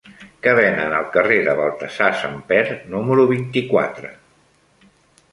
Què 0.45 0.53
venen 0.59 0.93
al 0.99 1.03
carrer 1.15 1.35
de 1.47 1.53
Baltasar 1.59 2.07
Samper 2.21 2.61
número 2.93 3.27
vint-i-quatre? 3.33 4.11